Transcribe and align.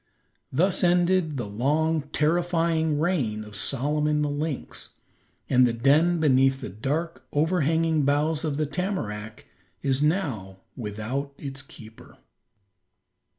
Thus 0.51 0.83
ended 0.83 1.37
the 1.37 1.45
long, 1.45 2.01
terrifying 2.11 2.99
reign 2.99 3.43
of 3.43 3.55
Solomon 3.55 4.23
the 4.23 4.31
lynx, 4.31 4.95
and 5.47 5.67
the 5.67 5.73
den 5.73 6.19
beneath 6.19 6.59
the 6.59 6.69
dark, 6.69 7.27
overhanging 7.31 8.01
boughs 8.01 8.43
of 8.43 8.57
the 8.57 8.65
tamarack 8.65 9.45
is 9.83 10.01
now 10.01 10.57
without 10.75 11.35
its 11.37 11.61
keeper. 11.61 12.17